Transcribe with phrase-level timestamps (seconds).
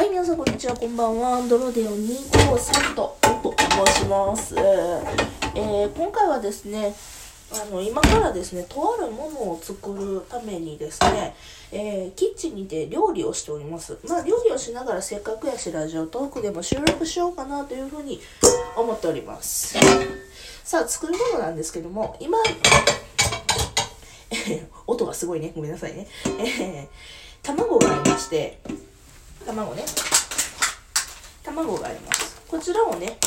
[0.00, 1.46] はい、皆さんこんにちは、こんばんは。
[1.46, 4.54] ドロデオ253とと申します。
[5.54, 6.94] えー今回はですね、
[7.52, 11.36] あの、今からですね、とあるものを作るためにですね、
[11.70, 13.98] えーキッチンにて料理をしております。
[14.08, 18.22] まあ、料理をしながらせっかくやし、ラジオトークでも収録しようかなというふうに
[18.78, 19.76] 思っております。
[20.64, 22.38] さあ、作るものなんですけども、今、
[24.86, 25.52] 音がすごいね。
[25.54, 26.08] ごめんなさいね。
[26.24, 28.58] えー卵がありまして、
[29.46, 29.84] 卵ね。
[31.42, 32.42] 卵があります。
[32.48, 33.18] こちらをね、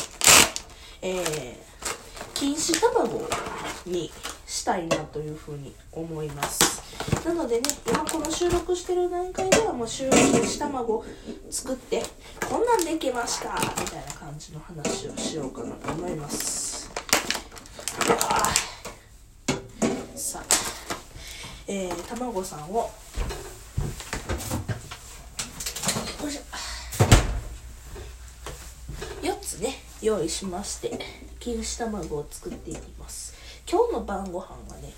[1.02, 3.28] えー、錦糸卵
[3.86, 4.10] に
[4.46, 6.82] したいなというふうに思います。
[7.26, 11.04] なのでね、今この収録してる段階ではもう収録し卵
[11.50, 12.02] 作って、
[12.48, 16.90] こんなんできましたみたいな感じの話をしようかなと思います。
[20.14, 20.44] さあ、
[21.66, 22.90] えー、卵さんを
[26.22, 26.42] よいしょ
[29.22, 29.74] 4つね
[30.04, 30.98] 用意しまして
[31.40, 33.32] 錦糸卵を作っていきます。
[33.66, 34.92] 今日の晩ご飯はね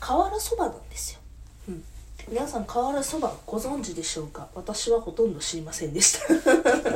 [0.00, 1.20] 瓦そばなんですよ、
[1.68, 1.84] うん、
[2.26, 4.48] 皆さん瓦そばご存知でしょうか？
[4.54, 6.20] 私はほとんど知りませんでした。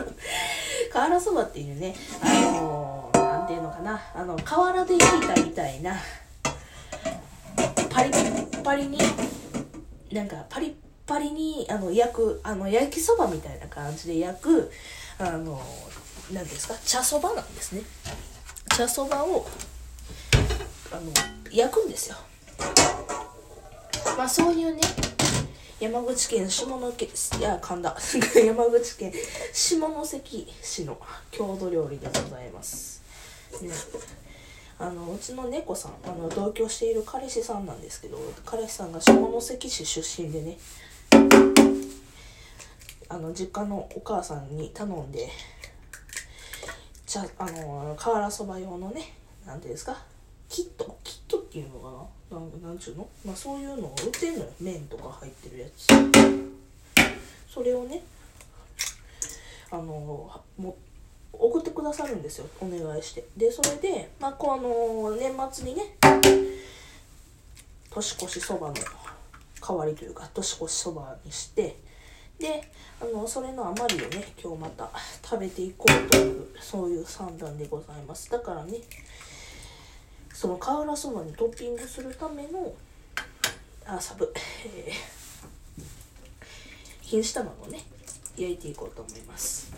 [0.91, 4.01] 瓦そばっていうねあのー、なんていうのかな？
[4.15, 6.01] あの瓦で焼いたみたいな
[7.91, 8.99] パリッパリに
[10.11, 10.75] なんかパリッ
[11.07, 14.73] パリにあの焼くあの焼きそばみたいな感じで焼く
[15.19, 15.61] あの
[16.31, 16.75] 何ですか？
[16.85, 17.83] 茶そばなんですね。
[18.77, 19.47] 茶そばを
[20.93, 21.03] あの
[21.51, 22.17] 焼くんですよ。
[24.17, 24.81] まあそういうね
[25.81, 27.05] 山口県下関
[27.39, 27.97] いや噛んだ
[28.45, 29.13] 山口県
[29.53, 30.99] 下関市の
[31.33, 33.03] 郷土料理でございます。
[33.61, 33.71] ね。
[34.79, 40.59] あのうちの猫さんあの同居している彼氏さんなんですけど彼氏さんが下関市出身でね
[43.09, 45.29] あの実家のお母さんに頼んで
[47.13, 49.13] じゃあの瓦そば用のね
[49.47, 49.99] なんていうんですか？
[50.49, 50.97] キット？
[51.05, 52.39] キットっていうのかな？
[52.39, 53.07] なんなんちゅうの？
[53.23, 54.47] まあそういうのを売ってんのよ。
[54.59, 55.89] 麺とか入ってるやつ。
[57.53, 58.03] それをね
[59.71, 60.75] あのも
[61.35, 62.47] 送ってくださるんですよ。
[62.63, 63.27] お願いして。
[63.37, 65.83] でそれでまあこの年末にね
[67.91, 68.75] 年越しそばの
[69.61, 71.77] 代わりというか年越しそばにして
[72.43, 72.61] で
[73.01, 74.91] あのそれの余りをね今日また
[75.23, 78.29] 食べていこうというそういう算段でございます。
[78.31, 78.79] だからね
[80.33, 82.75] その瓦そばにトッピングするための
[83.87, 84.33] あサブ
[84.67, 85.83] えー、
[87.03, 87.85] 錦糸卵をね
[88.37, 89.73] 焼いていこうと思います。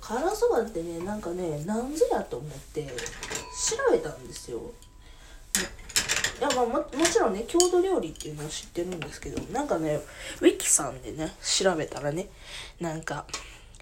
[0.00, 2.92] 瓦そばってねなんかねなんぞやと思って調
[3.92, 4.60] べたんですよ。
[6.38, 10.00] いやまあももちろんね郷土料理っていうのは知ってるんですけどなんかね
[10.40, 12.28] ウィキさんでね調べたらね
[12.80, 13.26] なんか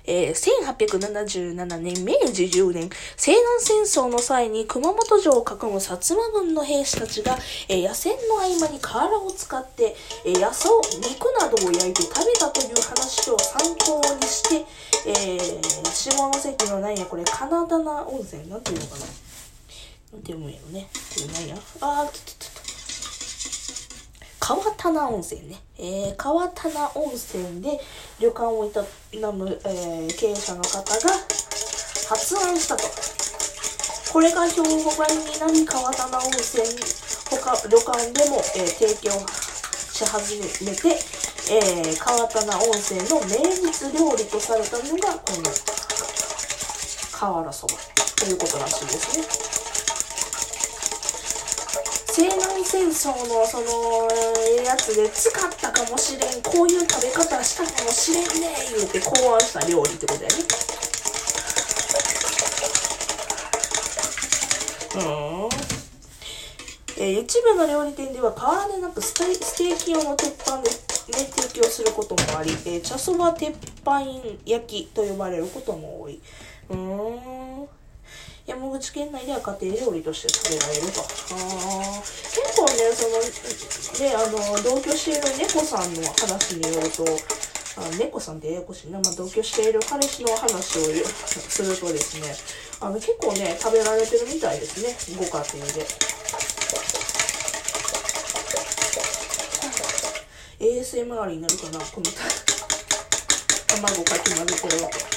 [0.06, 7.36] えー、1877年明治10年西南戦争の際に熊本城を囲む薩摩軍の兵士たちが、
[7.68, 10.68] えー野戦の合間に瓦を使って、えー野草
[10.98, 14.64] 肉などを焼いて食べたという話を参考にして、
[15.06, 19.06] えー下関の何やこれ金棚温泉なんていうのかな。
[20.16, 20.88] なんて読むんやろね。
[21.14, 22.66] これ何やあー、ちょっとちょっと。
[24.40, 25.56] 川棚温泉ね。
[25.78, 27.80] えー、川棚温泉で
[28.20, 28.68] 旅館を営
[29.32, 30.84] む、えー経営者の方が
[32.08, 32.84] 発案したと。
[34.12, 34.72] これが評判
[35.18, 36.64] になり川棚温泉、
[37.28, 39.10] 他旅館でも、えー提供
[39.92, 40.96] し始めて、
[41.50, 45.50] えー川棚温泉の名物料理とされたのがこの
[47.12, 47.74] 瓦そば
[48.16, 49.65] ということらしいですね。
[52.16, 54.08] 西南戦争のその
[54.64, 60.36] やつで使ったかもしれんこういう食べ方したかもしれんね言うて考案した料理ってことやね。
[64.94, 65.48] うん。
[67.04, 70.74] えー一部の料理店では瓦でなくステステーキ用の鉄板で、ね、
[71.36, 74.00] 提供することもあり、えー茶そば鉄板
[74.46, 76.18] 焼きと呼ばれることも多い。
[76.70, 77.35] うん。
[78.46, 81.02] 山口県内では家庭料理として食べられると。
[81.02, 81.04] あ
[82.30, 87.04] 結構ね、その、ね、あの、同居している猫さんの話によると、
[87.76, 90.82] あ猫さんってややこしいな、まあ、同居している彼氏の話を
[91.50, 92.32] するとですね、
[92.80, 95.86] あの、結構ね、食べられてるみたいですね、ご家庭で。
[100.60, 102.10] ASMR になるかな、この
[103.66, 105.15] 卵かき混ぜてるわけ。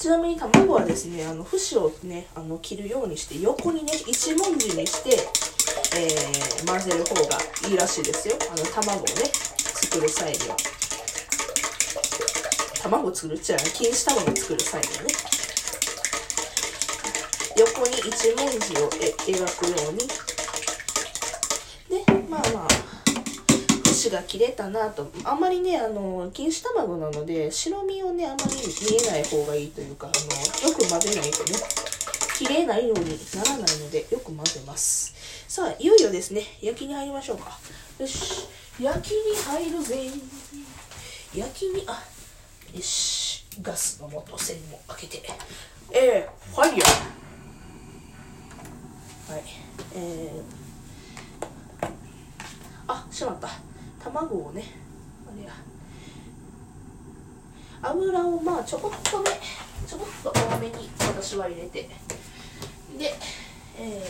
[0.00, 5.10] ちなみに卵はですね、あの、節をね、あの、切るようにして、横にね、一文字にして、
[5.94, 7.38] えー、混ぜる方が
[7.68, 8.34] いいらしいですよ。
[8.50, 9.12] あの、卵をね、
[9.92, 10.56] 作る際には。
[12.82, 15.08] 卵作るっちゃう錦糸卵作る際にはね
[17.58, 20.08] 横に一文字をえ描くように
[21.90, 22.79] でまあまあ
[24.08, 25.12] が切れたなと。
[25.24, 28.58] あんまりねあの錦糸卵なので白身をねあんまり見
[29.06, 30.16] えない方がいいというかあの
[30.70, 31.58] よく混ぜないとね
[32.38, 35.12] 綺麗な色にならないのでよく混ぜます。
[35.46, 37.58] さあいよいよですね焼きに入りましょうか。
[37.98, 38.48] よし。
[38.80, 40.10] 焼きに入るぜ。
[41.34, 42.02] 焼きにあ
[42.72, 43.44] よし。
[43.60, 45.28] ガスの元栓も開けて。
[45.92, 46.88] えー、ファイヤー。
[49.32, 49.42] はい。
[49.96, 51.88] えー、
[52.86, 53.48] あしまった。
[54.02, 54.64] 卵をね
[55.26, 55.52] あれや。
[57.82, 59.30] 油をまあちょこっとね
[59.86, 61.88] ちょこっと多めに私は入れて。
[62.98, 63.14] で
[63.78, 64.02] え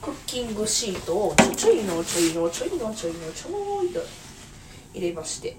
[0.00, 4.00] ー、クッキングシートをちょちょいのちょいのちょいのちょいのちょいと
[4.94, 5.56] 入れまして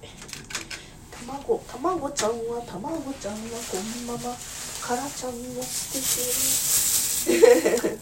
[1.27, 4.35] 卵卵ちゃんは卵ちゃんはこのまま
[4.81, 5.91] からちゃんを捨
[7.25, 7.39] て
[7.91, 7.97] て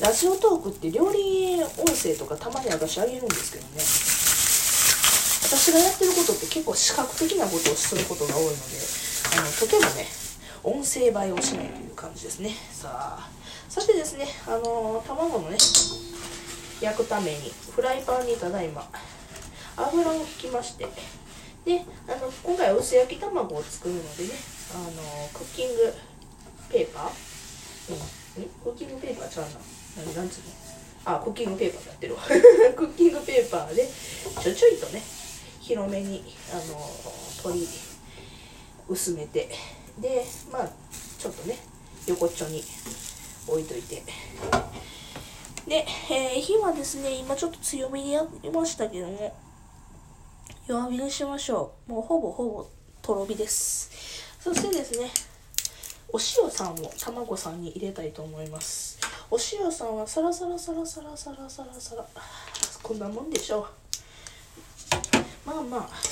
[0.00, 3.80] ラジオトークって料理音声とかたまに私あげるんですけどね。
[5.52, 8.56] 私がやってることって結構視覚的なことをすることが多いので
[9.36, 10.06] あのとてもね
[10.64, 12.50] 音声映えをしないという感じですね。
[12.72, 13.28] さあ
[13.68, 15.58] そしてですねあの卵のね
[16.80, 18.88] 焼くためにフライパンにただいま
[19.76, 20.86] 油を引きまして
[21.64, 24.30] であの今回薄焼き卵を作るのでね
[24.74, 25.92] あのクッキング
[26.70, 27.94] ペーパー、う
[28.40, 29.50] ん、クッキングペーパーちゃうな。
[29.96, 30.46] なんつうの？
[31.04, 32.22] あクッキングペーパーやってるわ。
[32.76, 33.88] クッキングペーパーで
[34.42, 35.02] ちょちょいとね
[35.60, 36.90] 広めにあの
[37.42, 37.68] 取り
[38.88, 39.48] 薄めて。
[39.98, 40.70] でまあ
[41.18, 41.58] ちょっとね
[42.06, 42.64] 横っちょに
[43.46, 44.02] 置いといて。
[45.66, 49.36] で、えー、火はですね今ちょっと強めにやりましたけども
[50.66, 51.92] 弱火にしましょう。
[51.92, 52.66] もうほぼほぼ
[53.02, 53.90] とろ火です。
[54.40, 55.10] そしてですね
[56.08, 59.01] お塩さんを卵さんに入れたいと思います。
[59.32, 62.04] お塩さんはサラサラサラサラサラサラサラ。
[62.82, 63.66] こんなもんでしょう。
[65.46, 66.04] まあまあ。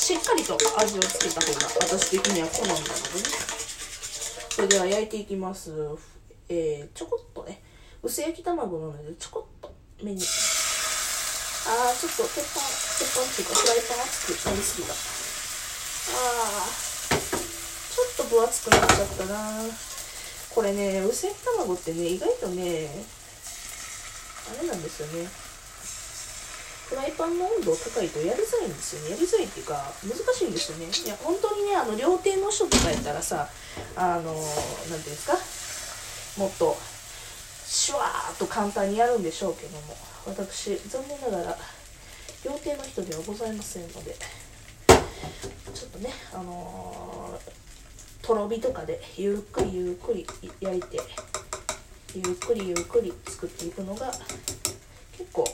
[0.00, 2.90] しっかりと味をつけた方が私的には好みなのでね。
[4.50, 5.70] それでは焼いていきます。
[6.48, 7.62] えー、ちょこっとね。
[8.02, 9.72] 薄焼き卵なのでちょこっと
[10.02, 10.16] 目に。
[10.18, 10.24] あー
[11.94, 12.58] ちょっと鉄板
[12.98, 17.06] 鉄板っていうかフライパン熱くなりすぎたあー。
[17.94, 19.87] ちょっと分厚くなっちゃったな。
[20.54, 22.88] これね薄焼き卵ってね意外とね
[24.58, 25.28] あれなんですよね。
[26.88, 29.10] フライパンの温度高いとやりづらいんですよね。
[29.10, 30.86] やりづらいっていうか難しいんですよね。
[30.86, 33.48] いや本当にねあの料亭の人とかやったらさ
[33.94, 35.26] あの何ていうんです
[36.36, 36.42] か？
[36.42, 36.76] もっと
[37.66, 39.96] シュワーっと簡単にやるんでしょうけども。
[40.26, 41.58] 私残念ながら
[42.44, 44.14] 料亭の人ではございませんので
[45.72, 47.57] ちょっとねあのー
[48.28, 50.26] とろ火とかでゆっくりゆっくり
[50.60, 51.00] 焼いて
[52.14, 54.12] ゆっくりゆっくり作っていくのが
[55.16, 55.44] 結構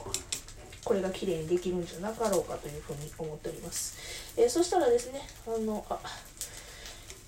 [0.85, 6.00] これが綺麗にできるんじゃなかろうかというふうに思っております、えー、そしたらですねあのあ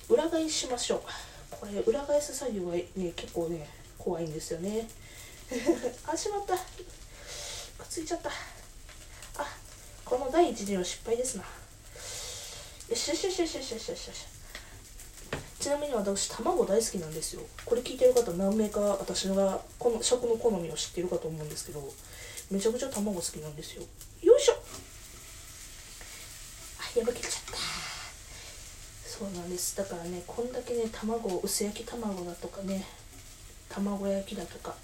[0.09, 1.01] 裏返しましょう。
[1.51, 4.89] これ裏返す作業がね結構ね怖いんですよね。
[6.07, 6.55] あしまった。
[6.57, 6.63] くっ
[7.89, 8.31] ついちゃった。
[9.39, 9.47] あ
[10.05, 11.43] この第一次の失敗ですな。
[11.43, 14.36] よしよしよしよしよしよしよし。
[15.67, 17.43] ちなみに私卵大好きなんですよ。
[17.65, 21.83] これ聞いてる方何名か私がこの食の好みを知ってるかと思うんですけど
[22.53, 23.83] めちゃくちゃ卵好きなんですよ。
[24.23, 24.53] よいしょ。
[26.79, 27.59] あ破けちゃった。
[29.09, 29.77] そうなんです。
[29.77, 32.87] だからねこんだけね卵薄焼き卵だとかね
[33.69, 34.77] 卵焼きだとか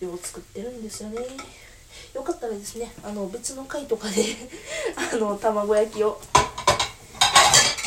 [0.00, 1.18] よう作ってるんですよね。
[2.14, 4.24] よかったらですねあの別の回とかで
[5.12, 6.20] あの卵焼きを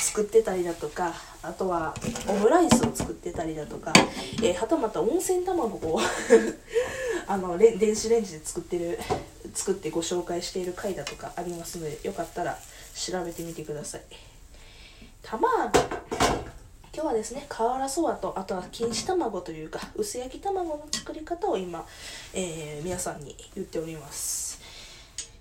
[0.01, 1.93] 作ってたりだとかあとは
[2.27, 3.91] オムライスを作ってたりだとか、
[4.41, 5.99] えー、はたまた温泉卵を
[7.27, 8.97] あの電子レンジで作ってる
[9.53, 12.57] 作ってご紹介している回だとかありますのでよかったら
[12.95, 14.01] 調べてみてください。
[15.21, 15.69] 卵。
[16.95, 21.85] 今日はですね瓦そばとあとは錦糸卵というか薄焼き卵の作り方を今、
[22.33, 24.62] えー、皆さんに言っております。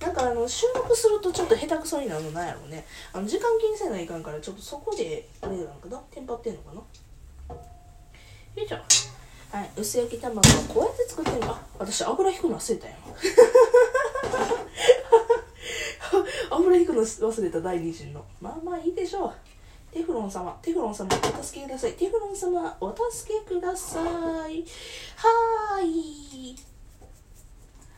[0.00, 2.86] なんかあの収録するとちょっと下手くそになるのなんやろうね。
[3.12, 5.98] あの時間気にせないかんからちょっとそこであれなんかな？
[6.10, 6.80] テンパってんのかな？
[6.80, 6.86] よ
[8.56, 8.78] いしょ。
[9.52, 9.70] はい。
[9.76, 11.52] 薄焼き卵はこうやって作ってるの？
[11.52, 12.94] あ私油引くの忘れたよ。
[16.50, 17.60] 油引くの忘れた。
[17.60, 18.24] 第二陣の。
[18.40, 19.34] まあまあいいでしょう。
[19.92, 21.94] テフロン様、テフロン様、お助けください。
[21.94, 24.00] テフロン様、お助けくださ
[24.48, 24.64] い。
[25.16, 26.56] はーい。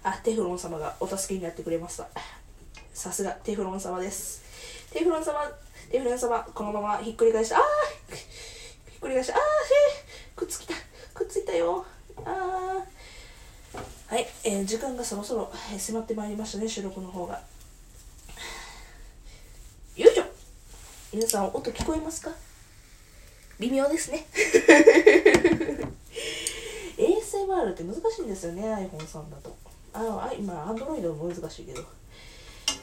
[0.05, 2.09] あ、テフロン様がお助けになってくれました。
[2.93, 4.43] さすが、テフロン様です。
[4.93, 5.41] テフロン様、
[5.91, 7.63] テフロン様、このままひっくり返して、あー
[8.17, 10.75] ひっくり返して、あーへーくっつきた、
[11.15, 11.85] くっついたよ。
[12.25, 17.41] あーはい、えー時間がそろそろえー迫ってまいりましたね、収録の方が。
[19.97, 20.25] よいしょ
[21.13, 22.31] 皆さん音聞こえますか？
[23.61, 24.27] 微妙ですね
[26.99, 29.57] ASMR って難しいんですよね iPhone さんだと
[29.93, 31.83] ああ今 Android も難しいけど。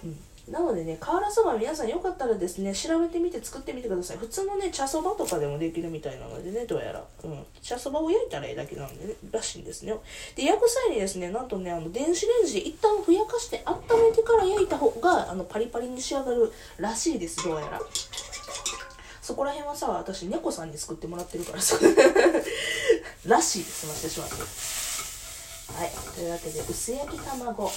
[0.03, 0.17] うん。
[0.51, 4.17] なのでね瓦そば皆さんよかったらですね調べてみて作ってみてください。
[4.17, 9.93] 普通のね茶そばとかでもできるみたいなのでねどうやら、うん、茶そばを焼いたらええだけなんでねらしいんですね
[10.35, 13.75] で焼く際にですねなんとねあの電子レンジで一旦ふやかして温
[14.09, 17.79] めてから焼いた方があのパリパリに仕上がるらしいですどうやら。
[19.21, 21.77] そこら辺はさ私猫さんに作ってもらってるからさ。
[23.25, 24.78] らしいですましてしまって
[25.77, 27.71] はいというわけで薄焼き卵。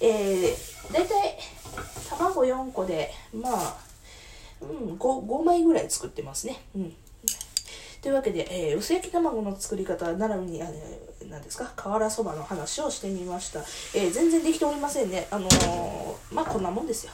[0.00, 1.38] えー、大体
[2.10, 3.76] 卵4個でまあ、
[4.60, 6.60] うん、5, 5枚ぐらい作ってますね。
[6.74, 6.92] うん。
[8.00, 10.72] というわけで、えー薄焼き卵の作り方並びにあの
[11.30, 13.60] 何ですか瓦そばの話をしてみました、
[13.94, 15.28] えー全然できておりませんね。
[15.30, 17.12] あのーまあこんなもんですよ。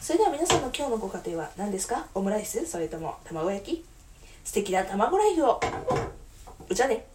[0.00, 2.06] それでは皆さんの今日のご家庭は何ですか？
[2.14, 2.66] オムライス？
[2.66, 3.84] それとも卵焼き？
[4.44, 5.60] 素敵な卵ライフを。
[6.70, 7.06] じゃあね。